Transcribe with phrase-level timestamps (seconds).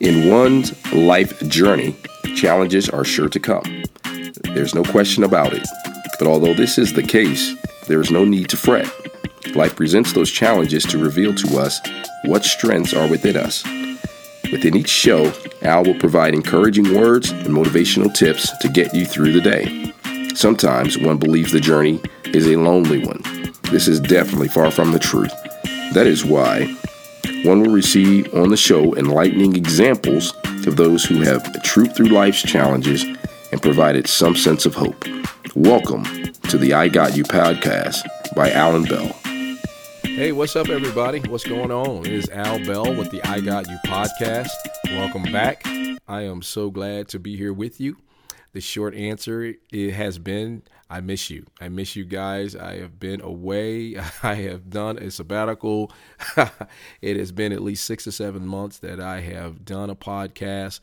[0.00, 1.96] In one's life journey,
[2.36, 3.84] challenges are sure to come.
[4.42, 5.66] There's no question about it.
[6.18, 7.54] But although this is the case,
[7.86, 8.86] there is no need to fret.
[9.54, 11.80] Life presents those challenges to reveal to us
[12.26, 13.64] what strengths are within us.
[14.52, 15.32] Within each show,
[15.62, 19.92] Al will provide encouraging words and motivational tips to get you through the day.
[20.34, 23.22] Sometimes one believes the journey is a lonely one.
[23.70, 25.32] This is definitely far from the truth.
[25.94, 26.76] That is why
[27.46, 30.34] one will receive on the show enlightening examples
[30.66, 33.04] of those who have trooped through life's challenges
[33.52, 35.04] and provided some sense of hope.
[35.54, 36.02] Welcome
[36.48, 37.98] to the I Got You podcast
[38.34, 39.06] by Alan Bell.
[40.02, 41.20] Hey, what's up, everybody?
[41.20, 42.04] What's going on?
[42.04, 44.48] It is Al Bell with the I Got You podcast.
[44.86, 45.64] Welcome back.
[46.08, 47.96] I am so glad to be here with you.
[48.56, 51.44] The short answer it has been I miss you.
[51.60, 52.56] I miss you guys.
[52.56, 53.98] I have been away.
[54.22, 55.92] I have done a sabbatical.
[57.02, 60.80] it has been at least six or seven months that I have done a podcast,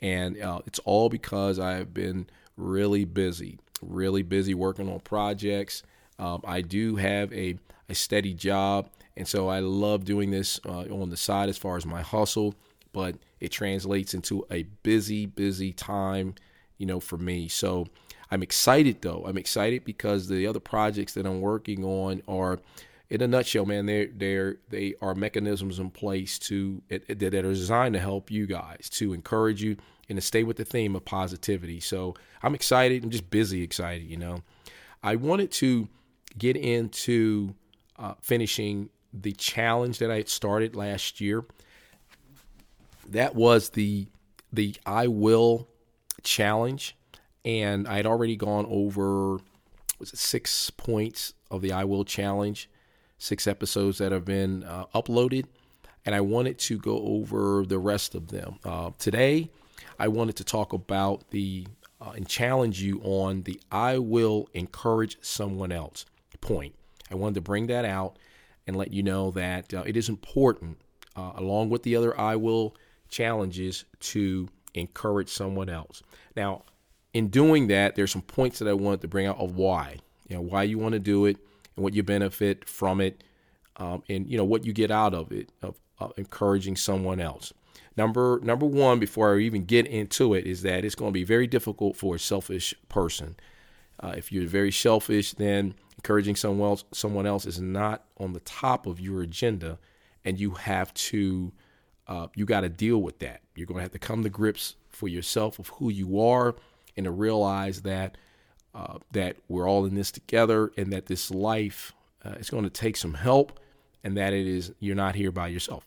[0.00, 2.26] and uh, it's all because I have been
[2.56, 5.82] really busy, really busy working on projects.
[6.18, 7.58] Um, I do have a
[7.90, 8.88] a steady job.
[9.14, 12.54] And so I love doing this uh, on the side as far as my hustle,
[12.94, 16.34] but it translates into a busy, busy time,
[16.80, 17.46] you know, for me.
[17.46, 17.86] So
[18.30, 19.24] I'm excited though.
[19.26, 22.58] I'm excited because the other projects that I'm working on are,
[23.10, 27.94] in a nutshell, man, they're they're they are mechanisms in place to that are designed
[27.94, 29.76] to help you guys, to encourage you,
[30.08, 31.80] and to stay with the theme of positivity.
[31.80, 33.04] So I'm excited.
[33.04, 34.08] I'm just busy excited.
[34.08, 34.42] You know,
[35.02, 35.88] I wanted to
[36.38, 37.54] get into
[37.98, 41.44] uh, finishing the challenge that I started last year.
[43.08, 44.06] That was the
[44.50, 45.68] the I will
[46.22, 46.96] challenge,
[47.44, 49.38] and I had already gone over
[49.98, 52.70] was it six points of the I will challenge,
[53.18, 55.44] six episodes that have been uh, uploaded,
[56.06, 59.50] and I wanted to go over the rest of them uh, today.
[59.98, 61.66] I wanted to talk about the
[62.00, 66.06] uh, and challenge you on the I will encourage someone else
[66.40, 66.74] point.
[67.10, 68.18] I wanted to bring that out
[68.66, 70.78] and let you know that uh, it is important,
[71.16, 72.74] uh, along with the other I will
[73.08, 76.02] challenges, to encourage someone else.
[76.36, 76.62] Now,
[77.12, 79.96] in doing that, there's some points that I wanted to bring out of why,
[80.28, 81.36] you know, why you want to do it
[81.76, 83.24] and what you benefit from it,
[83.76, 85.76] um, and you know what you get out of it of,
[86.16, 87.52] encouraging someone else.
[87.96, 91.24] Number number one, before I even get into it, is that it's going to be
[91.24, 93.36] very difficult for a selfish person.
[93.98, 98.40] Uh, if you're very selfish, then encouraging someone else, someone else is not on the
[98.40, 99.78] top of your agenda,
[100.24, 101.52] and you have to
[102.10, 103.40] uh, you got to deal with that.
[103.54, 106.56] You're going to have to come to grips for yourself of who you are,
[106.96, 108.18] and to realize that
[108.74, 111.92] uh, that we're all in this together, and that this life
[112.24, 113.58] uh, is going to take some help,
[114.04, 115.86] and that it is you're not here by yourself.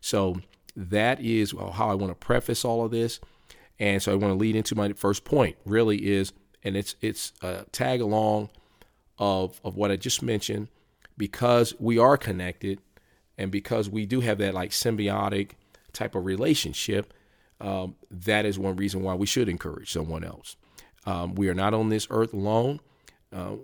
[0.00, 0.40] So
[0.74, 3.20] that is well how I want to preface all of this,
[3.78, 5.56] and so I want to lead into my first point.
[5.66, 6.32] Really is,
[6.64, 8.48] and it's it's a tag along
[9.18, 10.68] of of what I just mentioned,
[11.16, 12.80] because we are connected,
[13.38, 15.52] and because we do have that like symbiotic
[15.92, 17.14] type of relationship,
[17.60, 20.56] um, that is one reason why we should encourage someone else.
[21.06, 22.80] Um, we are not on this earth alone.
[23.32, 23.56] Uh,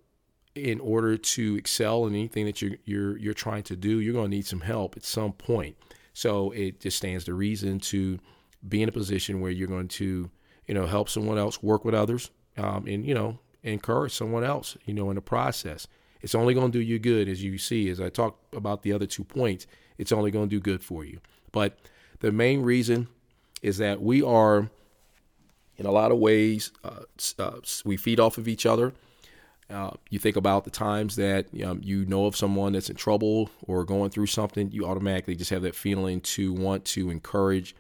[0.55, 4.31] in order to excel in anything that you're you're you're trying to do, you're going
[4.31, 5.77] to need some help at some point.
[6.13, 8.21] So it just stands to reason to
[8.67, 10.31] be in a position where you're going to,
[10.67, 14.77] you know, help someone else, work with others, um, and you know, encourage someone else,
[14.85, 15.89] you know, in the process.
[16.25, 18.95] It's only going to do you good, as you see, as I talk about the
[18.95, 19.67] other two points,
[19.99, 21.21] it's only going to do good for you.
[21.53, 21.79] But
[22.21, 23.09] the main reason
[23.61, 24.71] is that we are,
[25.77, 27.03] in a lot of ways, uh,
[27.39, 28.95] uh, we feed off of each other.
[29.69, 33.85] Uh, you think about the times that you know of someone that's in trouble or
[33.85, 37.77] going through something, you automatically just have that feeling to want to encourage,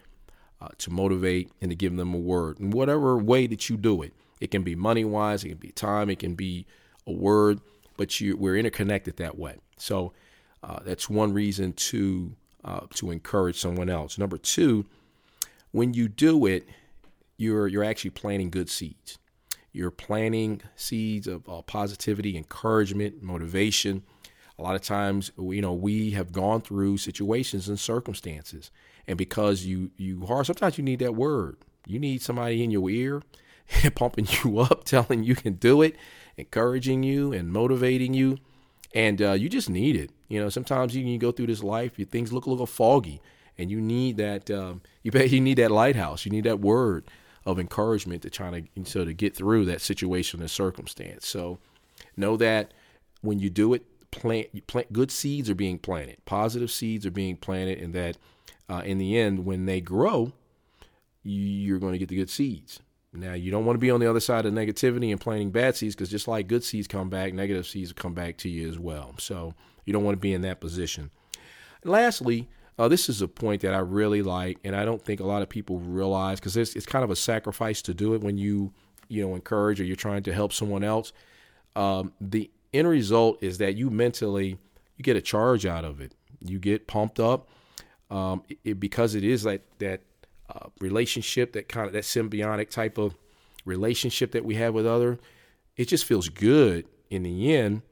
[0.60, 2.60] uh, to motivate, and to give them a word.
[2.60, 5.72] In whatever way that you do it, it can be money wise, it can be
[5.72, 6.66] time, it can be
[7.06, 7.62] a word,
[7.96, 9.56] but you, we're interconnected that way.
[9.76, 10.12] So
[10.62, 12.34] uh, that's one reason to
[12.64, 14.16] uh, to encourage someone else.
[14.18, 14.86] Number two,
[15.72, 16.66] when you do it,
[17.36, 19.18] you're you're actually planting good seeds.
[19.72, 24.04] You're planting seeds of uh, positivity, encouragement, motivation.
[24.56, 28.70] A lot of times, you know, we have gone through situations and circumstances,
[29.06, 31.56] and because you you are, sometimes you need that word.
[31.86, 33.22] You need somebody in your ear
[33.94, 35.96] pumping you up, telling you can do it,
[36.36, 38.38] encouraging you and motivating you.
[38.94, 40.10] And uh, you just need it.
[40.28, 43.20] You know, sometimes you can go through this life, your things look a little foggy,
[43.58, 44.50] and you need that.
[44.50, 46.24] Um, you bet you need that lighthouse.
[46.24, 47.04] You need that word
[47.46, 51.26] of encouragement to try to so to get through that situation and circumstance.
[51.26, 51.58] So
[52.16, 52.72] know that
[53.20, 57.10] when you do it, plant, you plant good seeds are being planted, positive seeds are
[57.10, 58.16] being planted, and that
[58.68, 60.32] uh, in the end, when they grow,
[61.22, 62.80] you're going to get the good seeds.
[63.14, 65.76] Now, you don't want to be on the other side of negativity and planting bad
[65.76, 68.78] seeds because just like good seeds come back, negative seeds come back to you as
[68.78, 69.14] well.
[69.18, 71.10] So you don't want to be in that position.
[71.82, 75.20] And lastly, uh, this is a point that I really like, and I don't think
[75.20, 78.20] a lot of people realize because it's, it's kind of a sacrifice to do it
[78.20, 78.72] when you
[79.08, 81.12] you know encourage or you're trying to help someone else.
[81.76, 84.58] Um, the end result is that you mentally
[84.96, 86.14] you get a charge out of it.
[86.40, 87.48] You get pumped up
[88.10, 90.00] um, it, because it is like that
[90.48, 93.14] uh, relationship, that kind of that symbiotic type of
[93.64, 95.18] relationship that we have with other.
[95.76, 97.82] It just feels good in the end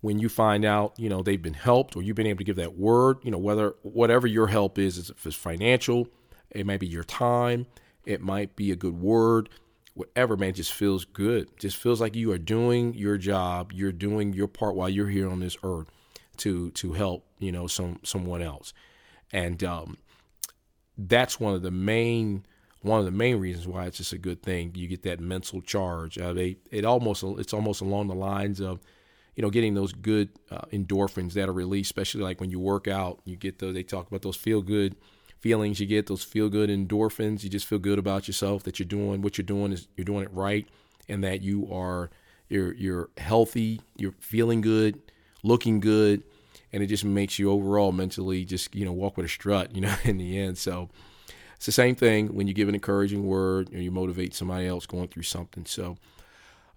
[0.00, 2.56] when you find out, you know, they've been helped or you've been able to give
[2.56, 6.08] that word, you know, whether whatever your help is, if it's financial,
[6.50, 7.66] it might be your time,
[8.04, 9.50] it might be a good word,
[9.94, 11.48] whatever, man, just feels good.
[11.58, 15.28] Just feels like you are doing your job, you're doing your part while you're here
[15.28, 15.88] on this earth
[16.38, 18.72] to to help, you know, some someone else.
[19.32, 19.98] And um,
[21.08, 22.44] that's one of the main
[22.82, 24.72] one of the main reasons why it's just a good thing.
[24.74, 26.18] You get that mental charge.
[26.18, 28.80] Uh, they it almost it's almost along the lines of
[29.40, 32.88] you know, getting those good uh, endorphins that are released, especially like when you work
[32.88, 34.96] out, you get those, they talk about those feel good
[35.38, 37.42] feelings you get, those feel good endorphins.
[37.42, 40.24] You just feel good about yourself that you're doing what you're doing is you're doing
[40.24, 40.68] it right
[41.08, 42.10] and that you are,
[42.48, 45.00] you're, you're healthy, you're feeling good,
[45.42, 46.22] looking good.
[46.72, 49.80] And it just makes you overall mentally just, you know, walk with a strut, you
[49.80, 50.58] know, in the end.
[50.58, 50.88] So
[51.56, 54.86] it's the same thing when you give an encouraging word or you motivate somebody else
[54.86, 55.66] going through something.
[55.66, 55.96] So,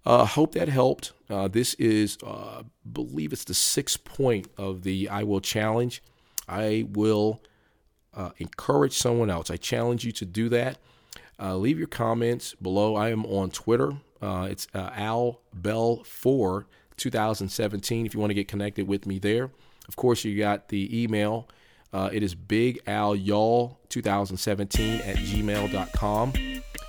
[0.06, 1.14] uh, hope that helped.
[1.30, 6.04] Uh, this is, uh, believe it's the sixth point of the I Will Challenge.
[6.48, 7.42] I will
[8.14, 9.50] uh, encourage someone else.
[9.50, 10.78] I challenge you to do that.
[11.40, 12.96] Uh, leave your comments below.
[12.96, 13.94] I am on Twitter.
[14.22, 16.66] Uh, it's Al Bell 4
[16.98, 19.52] 2017 if you want to get connected with me there.
[19.88, 21.48] Of course, you got the email.
[21.94, 26.34] it is Big Al Y'all 2017 at gmail.com.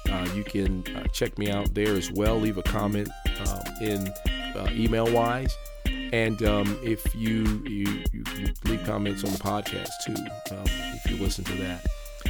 [0.08, 2.38] Uh, you can uh, check me out there as well.
[2.38, 3.08] Leave a comment
[3.41, 4.08] uh, in
[4.55, 5.56] uh, email wise.
[5.87, 8.25] And um, if you, you, you
[8.64, 10.14] leave comments on the podcast too,
[10.55, 11.85] um, if you listen to that.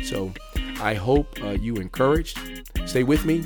[0.05, 0.33] So
[0.81, 2.39] I hope uh, you encouraged.
[2.87, 3.45] Stay with me.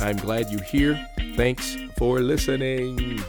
[0.00, 1.06] I'm glad you're here.
[1.36, 3.22] Thanks for listening.